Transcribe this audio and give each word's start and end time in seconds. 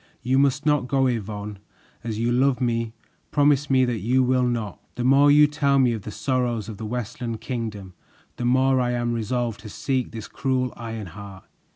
You 0.23 0.39
must 0.39 0.65
not 0.65 0.87
go, 0.87 1.05
Yvonne; 1.05 1.59
as 2.03 2.17
you 2.17 2.31
love 2.31 2.59
me, 2.59 2.95
promise 3.29 3.69
me 3.69 3.85
that 3.85 3.99
you 3.99 4.23
will 4.23 4.41
not." 4.47 4.81
"The 4.95 5.03
more 5.03 5.29
you 5.29 5.45
tell 5.45 5.77
me 5.77 5.93
of 5.93 6.01
the 6.01 6.09
sorrows 6.11 6.67
of 6.67 6.77
the 6.77 6.87
Westland 6.87 7.39
Kingdom, 7.39 7.93
the 8.37 8.45
more 8.45 8.79
I 8.81 8.93
am 8.93 9.13
resolved 9.13 9.59
to 9.59 9.69
seek 9.69 10.09
this 10.09 10.27
cruel 10.27 10.73
Ironheart. 10.75 11.43